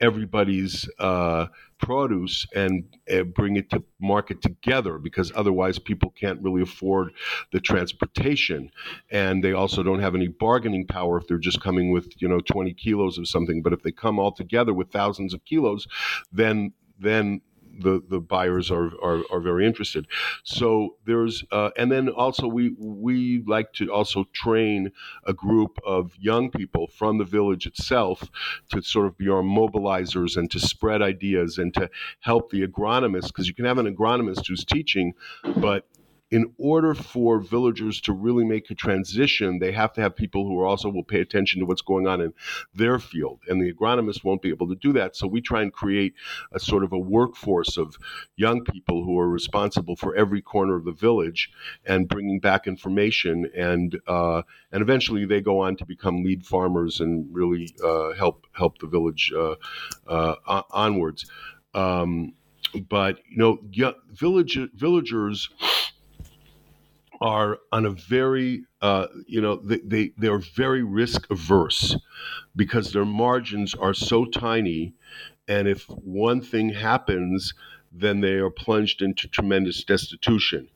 [0.00, 1.46] everybody's uh,
[1.78, 7.12] produce and uh, bring it to market together because otherwise people can't really afford
[7.52, 8.70] the transportation.
[9.10, 12.40] And they also don't have any bargaining power if they're just coming with you know
[12.40, 13.62] 20 kilos of something.
[13.62, 15.86] But if they come all together with thousands of kilos
[16.32, 17.40] then then
[17.78, 20.06] the the buyers are are, are very interested.
[20.44, 24.90] So there's uh, and then also we we like to also train
[25.26, 28.30] a group of young people from the village itself
[28.70, 33.28] to sort of be our mobilizers and to spread ideas and to help the agronomists
[33.28, 35.12] because you can have an agronomist who's teaching,
[35.56, 35.86] but
[36.30, 40.58] in order for villagers to really make a transition, they have to have people who
[40.58, 42.32] are also will pay attention to what's going on in
[42.74, 43.40] their field.
[43.46, 45.16] And the agronomists won't be able to do that.
[45.16, 46.14] So we try and create
[46.52, 47.96] a sort of a workforce of
[48.36, 51.50] young people who are responsible for every corner of the village
[51.84, 53.50] and bringing back information.
[53.54, 58.46] And uh, and eventually they go on to become lead farmers and really uh, help
[58.52, 59.54] help the village uh,
[60.06, 61.30] uh onwards.
[61.74, 62.32] Um,
[62.88, 65.48] but you know, village villagers
[67.20, 71.96] are on a very uh, you know they, they they're very risk averse
[72.56, 74.94] because their margins are so tiny.
[75.48, 77.54] And if one thing happens
[77.94, 80.68] then they are plunged into tremendous destitution.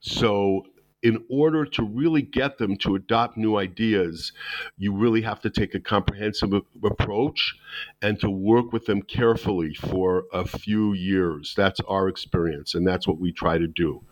[0.00, 0.64] So
[1.02, 4.32] in order to really get them to adopt new ideas,
[4.78, 6.52] you really have to take a comprehensive
[6.84, 7.54] approach
[8.00, 11.54] and to work with them carefully for a few years.
[11.56, 14.02] That's our experience, and that's what we try to do.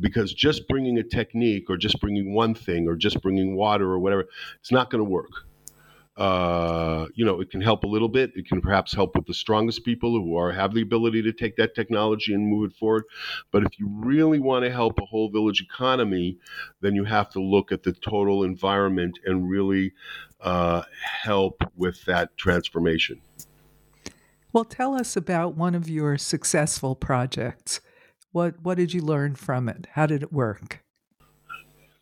[0.00, 3.98] Because just bringing a technique or just bringing one thing or just bringing water or
[3.98, 4.26] whatever,
[4.60, 5.46] it's not going to work
[6.16, 8.32] uh, you know, it can help a little bit.
[8.36, 11.56] It can perhaps help with the strongest people who are have the ability to take
[11.56, 13.04] that technology and move it forward.
[13.50, 16.38] But if you really want to help a whole village economy,
[16.80, 19.92] then you have to look at the total environment and really
[20.40, 23.20] uh, help with that transformation.
[24.52, 27.80] Well, tell us about one of your successful projects.
[28.32, 29.86] What what did you learn from it?
[29.92, 30.84] How did it work?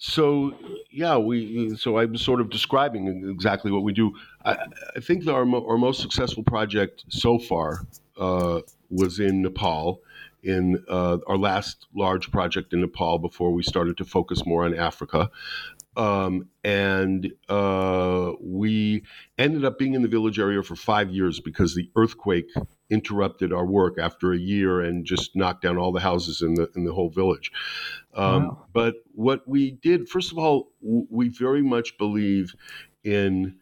[0.02, 0.54] So
[0.90, 1.76] yeah, we.
[1.76, 4.14] So I'm sort of describing exactly what we do.
[4.46, 4.56] I,
[4.96, 7.86] I think our our most successful project so far
[8.18, 10.00] uh, was in Nepal,
[10.42, 14.74] in uh, our last large project in Nepal before we started to focus more on
[14.74, 15.30] Africa.
[15.96, 19.02] Um, and uh, we
[19.38, 22.50] ended up being in the village area for five years because the earthquake
[22.90, 26.70] interrupted our work after a year and just knocked down all the houses in the
[26.76, 27.50] in the whole village.
[28.14, 28.66] Um, wow.
[28.72, 32.54] But what we did, first of all, w- we very much believe
[33.02, 33.56] in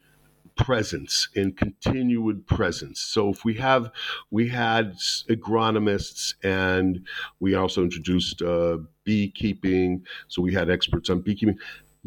[0.56, 3.92] presence in continued presence so if we have
[4.32, 4.92] we had
[5.30, 7.06] agronomists and
[7.38, 11.56] we also introduced uh, beekeeping so we had experts on beekeeping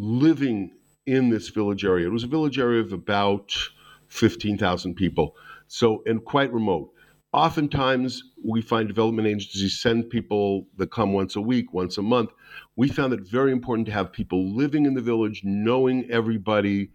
[0.02, 0.72] living
[1.06, 3.52] in this village area it was a village area of about
[4.08, 5.36] 15000 people
[5.68, 6.92] so and quite remote
[7.34, 12.32] oftentimes we find development agencies send people that come once a week, once a month.
[12.76, 16.92] We found it very important to have people living in the village, knowing everybody.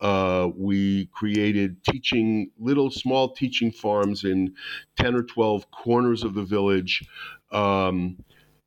[0.00, 4.54] Uh, we created teaching, little small teaching farms in
[4.96, 7.06] 10 or 12 corners of the village,
[7.52, 8.16] um,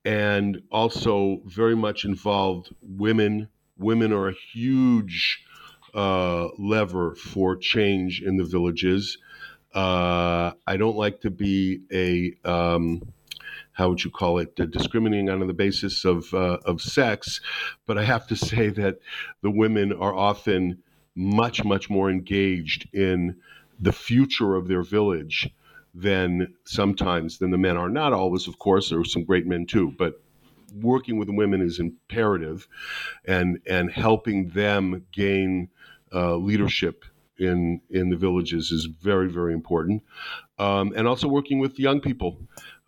[0.05, 3.47] and also very much involved women.
[3.77, 5.43] Women are a huge
[5.93, 9.17] uh, lever for change in the villages.
[9.73, 13.01] Uh, I don't like to be a um,
[13.73, 17.41] how would you call it discriminating on the basis of uh, of sex,
[17.85, 18.99] but I have to say that
[19.41, 20.83] the women are often
[21.15, 23.35] much much more engaged in
[23.79, 25.49] the future of their village
[25.93, 27.89] than sometimes than the men are.
[27.89, 28.89] Not always, of course.
[28.89, 30.22] There are some great men too, but
[30.81, 32.67] working with women is imperative,
[33.25, 35.69] and and helping them gain
[36.13, 37.05] uh, leadership
[37.37, 40.03] in in the villages is very very important,
[40.59, 42.39] um, and also working with young people.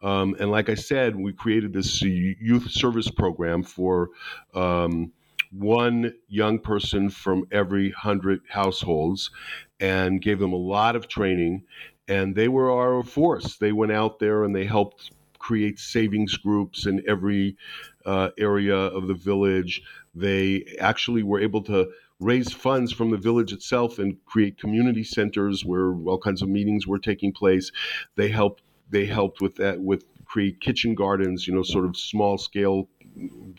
[0.01, 4.09] Um, and like I said, we created this youth service program for
[4.53, 5.11] um,
[5.51, 9.31] one young person from every hundred households,
[9.79, 11.63] and gave them a lot of training.
[12.07, 13.57] And they were our force.
[13.57, 15.11] They went out there and they helped
[15.45, 17.55] create savings groups in every
[18.03, 19.83] uh, area of the village.
[20.15, 25.63] They actually were able to raise funds from the village itself and create community centers
[25.63, 27.71] where all kinds of meetings were taking place.
[28.15, 32.39] They helped they helped with that with create kitchen gardens, you know, sort of small
[32.39, 32.89] scale,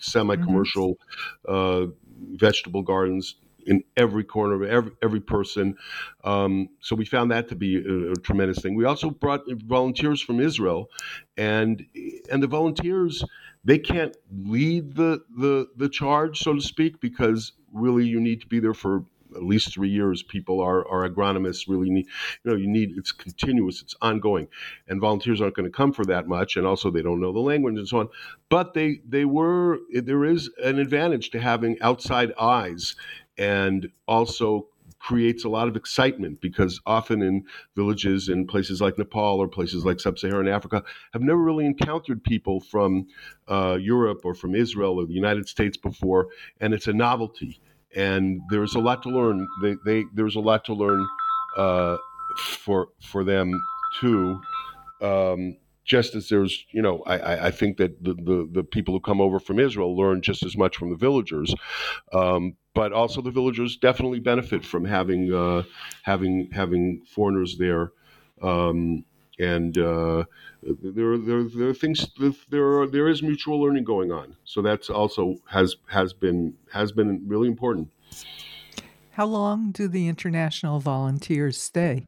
[0.01, 0.99] semi commercial
[1.49, 1.55] mm-hmm.
[1.55, 1.87] uh,
[2.35, 5.77] vegetable gardens in every corner of every, every person.
[6.25, 8.75] Um, so we found that to be a, a, tremendous thing.
[8.75, 10.91] We also brought volunteers from Israel,
[11.37, 11.85] and
[12.31, 13.25] and the volunteers
[13.65, 18.47] they can't lead the the the charge, so to speak, because really you need to
[18.47, 19.05] be there for
[19.35, 22.07] at least three years people are, are agronomists really need
[22.45, 24.49] you know you need it's continuous it's ongoing
[24.89, 27.39] and volunteers aren't going to come for that much and also they don't know the
[27.39, 28.09] language and so on
[28.49, 32.95] but they they were there is an advantage to having outside eyes
[33.39, 34.69] and also
[34.99, 37.45] creates a lot of excitement because often in
[37.77, 40.83] villages in places like Nepal or places like sub-Saharan Africa
[41.13, 43.07] have never really encountered people from
[43.49, 46.29] uh, Europe or from Israel or the United States before,
[46.61, 47.61] and it's a novelty
[47.97, 49.49] and there's a lot to learn.
[49.63, 51.07] They, they there's a lot to learn
[51.57, 51.97] uh,
[52.37, 53.61] for for them
[54.01, 54.41] too.
[55.01, 55.57] Um,
[55.87, 59.21] just as there's, you know, I, I think that the, the, the, people who come
[59.21, 61.55] over from Israel learn just as much from the villagers,
[62.13, 65.63] um, but also the villagers definitely benefit from having uh,
[66.03, 67.93] having having foreigners there.
[68.43, 69.05] Um,
[69.39, 70.25] and uh,
[70.63, 72.07] there, there, there are things
[72.51, 74.37] there are, there is mutual learning going on.
[74.45, 77.89] So that's also has has been has been really important.
[79.13, 82.05] How long do the international volunteers stay?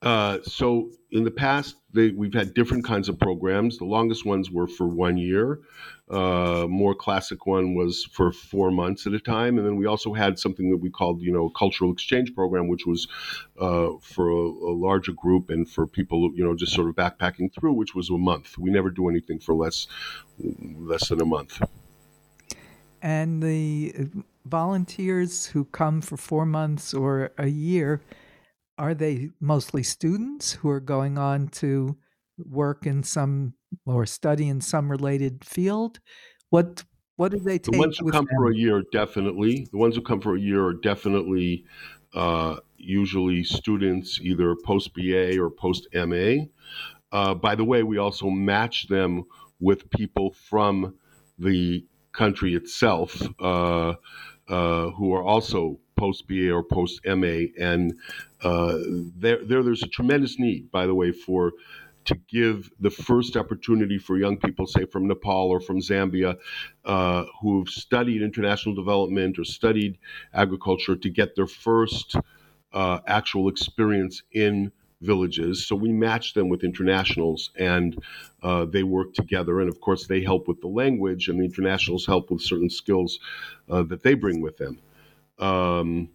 [0.00, 3.78] Uh, so in the past, they, we've had different kinds of programs.
[3.78, 5.60] The longest ones were for one year.
[6.08, 10.12] Uh, more classic one was for four months at a time, and then we also
[10.14, 13.08] had something that we called, you know, cultural exchange program, which was
[13.60, 17.52] uh, for a, a, larger group and for people, you know, just sort of backpacking
[17.52, 18.56] through, which was a month.
[18.56, 19.86] We never do anything for less
[20.38, 21.60] less than a month.
[23.02, 24.08] And the
[24.46, 28.00] volunteers who come for four months or a year
[28.78, 31.96] are they mostly students who are going on to
[32.38, 33.54] work in some
[33.84, 35.98] or study in some related field?
[36.50, 36.84] What
[37.16, 37.72] what do they take?
[37.72, 38.36] The ones who come them?
[38.36, 39.66] for a year, definitely.
[39.72, 41.64] The ones who come for a year are definitely
[42.14, 46.44] uh, usually students, either post BA or post MA.
[47.10, 49.24] Uh, by the way, we also match them
[49.58, 50.94] with people from
[51.38, 53.94] the country itself uh,
[54.48, 57.94] uh who are also post BA or post MA, and
[58.42, 58.78] uh,
[59.16, 61.52] there, there there's a tremendous need, by the way, for
[62.06, 66.38] to give the first opportunity for young people, say from Nepal or from Zambia,
[66.86, 69.98] uh, who've studied international development or studied
[70.32, 72.16] agriculture, to get their first
[72.72, 74.72] uh, actual experience in
[75.02, 75.66] villages.
[75.66, 78.02] So we match them with internationals and
[78.42, 79.60] uh, they work together.
[79.60, 83.18] And of course, they help with the language, and the internationals help with certain skills
[83.68, 84.78] uh, that they bring with them.
[85.38, 86.10] Um,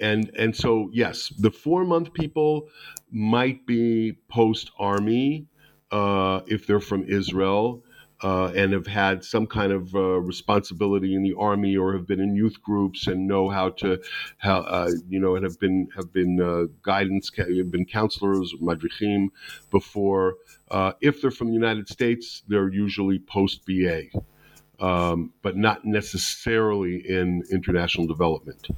[0.00, 2.68] and and so yes, the four month people
[3.10, 5.46] might be post army
[5.90, 7.82] uh, if they're from Israel.
[8.22, 12.18] Uh, and have had some kind of uh, responsibility in the army or have been
[12.18, 14.00] in youth groups and know how to,
[14.38, 19.28] how, uh, you know, and have been have been uh, guidance, have been counselors, madrichim
[19.70, 20.36] before.
[20.70, 24.04] Uh, if they're from the United States, they're usually post BA
[24.80, 28.68] um, but not necessarily in international development.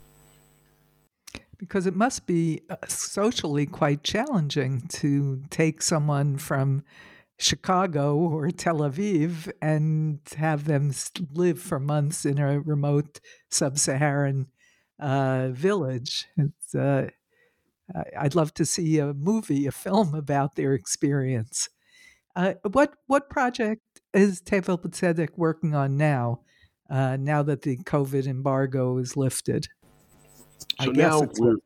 [1.56, 6.84] Because it must be uh, socially quite challenging to take someone from
[7.38, 10.92] Chicago or Tel Aviv and have them
[11.32, 13.20] live for months in a remote
[13.50, 14.46] sub Saharan
[14.98, 16.26] uh, village.
[16.74, 17.06] Uh,
[18.18, 21.68] I'd love to see a movie, a film about their experience.
[22.38, 23.82] Uh, what what project
[24.14, 26.40] is Tevel B'Tzedek working on now?
[26.88, 29.66] Uh, now that the COVID embargo is lifted,
[30.80, 31.56] so now we're.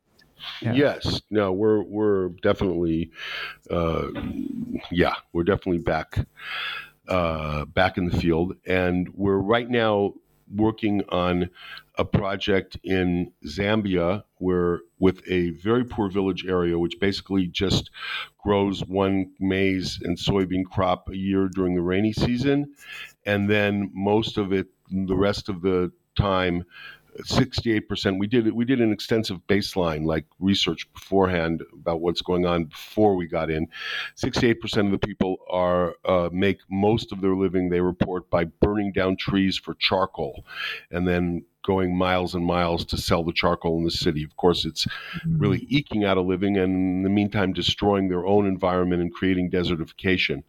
[0.60, 0.72] Yeah.
[0.72, 3.12] Yes, no, we're we're definitely,
[3.70, 4.08] uh,
[4.90, 6.26] yeah, we're definitely back,
[7.06, 10.14] uh, back in the field, and we're right now
[10.52, 11.48] working on
[11.99, 17.90] a project in Zambia where with a very poor village area, which basically just
[18.43, 22.74] grows one maize and soybean crop a year during the rainy season,
[23.26, 26.64] and then most of it, the rest of the time,
[27.20, 32.64] 68% we did we did an extensive baseline like research beforehand about what's going on
[32.64, 33.68] before we got in.
[34.16, 38.92] 68% of the people are uh, make most of their living they report by burning
[38.92, 40.44] down trees for charcoal
[40.90, 44.24] and then going miles and miles to sell the charcoal in the city.
[44.24, 45.38] Of course it's mm-hmm.
[45.38, 49.50] really eking out a living and in the meantime destroying their own environment and creating
[49.50, 50.42] desertification.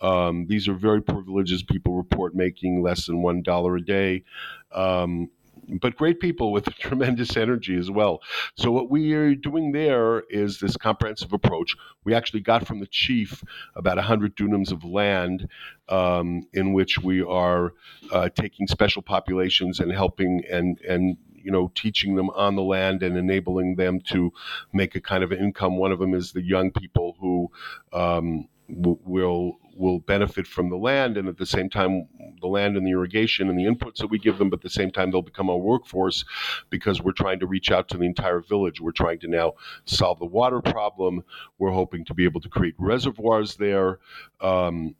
[0.00, 4.24] Um, these are very privileged people report making less than one dollar a day.
[4.72, 5.30] Um,
[5.68, 8.20] but great people with tremendous energy as well.
[8.56, 11.74] So what we are doing there is this comprehensive approach.
[12.04, 13.42] We actually got from the chief
[13.74, 15.48] about 100 dunams of land
[15.88, 17.74] um, in which we are
[18.12, 23.02] uh, taking special populations and helping and and you know teaching them on the land
[23.02, 24.32] and enabling them to
[24.72, 25.76] make a kind of income.
[25.76, 27.50] One of them is the young people who
[27.92, 32.06] um, will will benefit from the land and at the same time
[32.42, 34.70] the land and the irrigation and the inputs that we give them but at the
[34.70, 36.24] same time they'll become our workforce
[36.70, 38.80] because we're trying to reach out to the entire village.
[38.80, 39.54] We're trying to now
[39.84, 41.24] solve the water problem.
[41.58, 43.98] We're hoping to be able to create reservoirs there.
[44.40, 44.94] Um,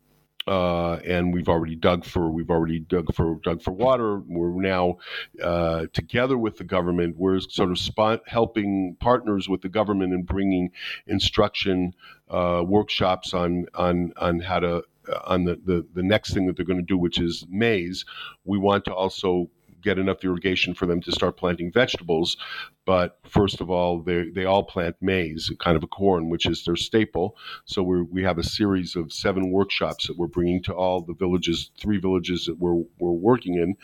[0.46, 4.20] uh, and we've already dug for we've already dug for dug for water.
[4.26, 4.96] We're now
[5.42, 7.16] uh, together with the government.
[7.16, 10.70] We're sort of spot, helping partners with the government and bringing
[11.06, 11.94] instruction
[12.28, 16.56] uh, workshops on on on how to uh, on the, the the next thing that
[16.56, 18.04] they're going to do, which is maize.
[18.44, 19.50] We want to also
[19.82, 22.36] get enough irrigation for them to start planting vegetables.
[22.84, 26.64] But first of all, they, they all plant maize, kind of a corn, which is
[26.64, 27.36] their staple.
[27.64, 31.14] So we we have a series of seven workshops that we're bringing to all the
[31.14, 33.76] villages, three villages that we're, we're working in.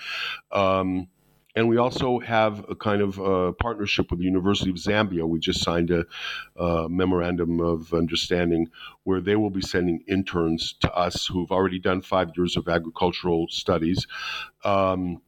[0.52, 1.08] Um,
[1.58, 5.26] and we also have a kind of uh, partnership with the University of Zambia.
[5.26, 6.04] We just signed a
[6.88, 8.68] memorandum of understanding
[9.02, 13.46] where they will be sending interns to us who've already done five years of agricultural
[13.50, 14.06] studies.
[14.64, 15.20] Um,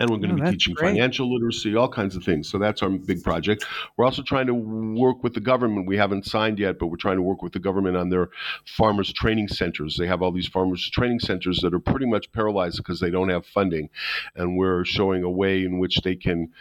[0.00, 0.90] and we're going to oh, be teaching great.
[0.90, 2.48] financial literacy, all kinds of things.
[2.48, 3.64] So that's our big project.
[3.96, 5.86] We're also trying to work with the government.
[5.86, 8.28] We haven't signed yet, but we're trying to work with the government on their
[8.66, 9.96] farmers training centers.
[9.96, 13.28] They have all these farmers training centers that are pretty much paralyzed because they don't
[13.28, 13.88] have funding,
[14.34, 16.52] and we're showing a way in which they can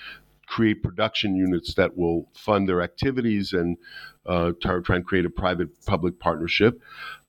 [0.47, 3.77] create production units that will fund their activities and
[4.25, 6.81] uh, try, try and create a private public partnership.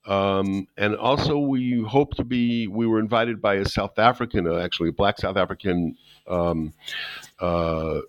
[0.07, 2.67] Um, and also, we hope to be.
[2.67, 5.97] We were invited by a South African, uh, actually a Black South African
[6.27, 6.73] um,
[7.39, 7.99] uh,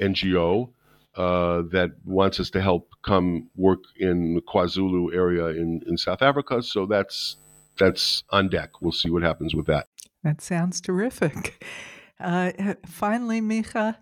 [0.00, 0.70] NGO
[1.16, 6.22] uh, that wants us to help come work in the KwaZulu area in, in South
[6.22, 6.62] Africa.
[6.62, 7.36] So that's
[7.76, 8.80] that's on deck.
[8.80, 9.88] We'll see what happens with that.
[10.22, 11.64] That sounds terrific.
[12.20, 13.96] Uh, finally, Micha,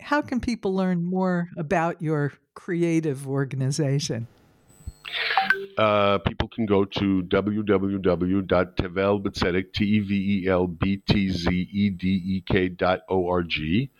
[0.00, 4.26] how can people learn more about your creative organization?
[5.80, 13.90] Uh, people can go to www.tevelbtzedek, T-E-V-E-L-B-T-Z-E-D-E-K dot O-R-G.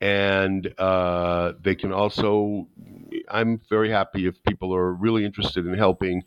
[0.00, 2.68] And uh, they can also,
[3.28, 6.24] I'm very happy if people are really interested in helping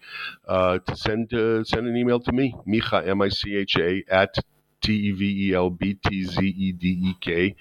[0.47, 4.35] uh, to send, uh, send an email to me, Micha, M-I-C-H-A, at
[4.81, 7.55] T-E-V-E-L-B-T-Z-E-D-E-K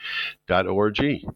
[0.46, 1.26] dot O-R-G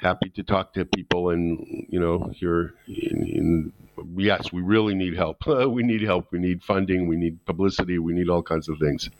[0.00, 3.72] happy to talk to people and you know here in, in
[4.16, 5.46] yes, we really need help.
[5.46, 6.32] we need help.
[6.32, 7.08] We need funding.
[7.08, 7.98] We need publicity.
[7.98, 9.10] We need all kinds of things.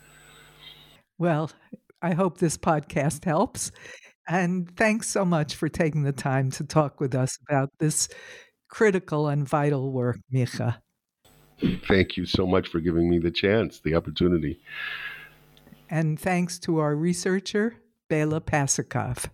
[1.18, 1.50] Well,
[2.02, 3.70] I hope this podcast helps.
[4.26, 8.08] And thanks so much for taking the time to talk with us about this
[8.68, 10.78] critical and vital work, Micha.
[11.86, 14.60] Thank you so much for giving me the chance, the opportunity.
[15.88, 17.76] And thanks to our researcher,
[18.08, 19.28] Bela Pasikov.